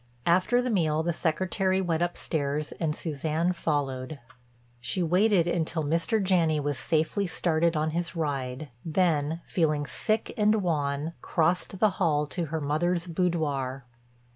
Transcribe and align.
After 0.25 0.63
the 0.63 0.71
meal 0.71 1.03
the 1.03 1.13
Secretary 1.13 1.79
went 1.79 2.01
upstairs 2.01 2.71
and 2.79 2.95
Suzanne 2.95 3.53
followed. 3.53 4.17
She 4.79 5.03
waited 5.03 5.47
until 5.47 5.83
Mr. 5.83 6.19
Janney 6.23 6.59
was 6.59 6.79
safely 6.79 7.27
started 7.27 7.77
on 7.77 7.91
his 7.91 8.15
ride, 8.15 8.69
then, 8.83 9.41
feeling 9.45 9.85
sick 9.85 10.33
and 10.35 10.63
wan, 10.63 11.13
crossed 11.21 11.77
the 11.77 11.89
hall 12.01 12.25
to 12.25 12.45
her 12.45 12.59
mother's 12.59 13.05
boudoir. 13.05 13.85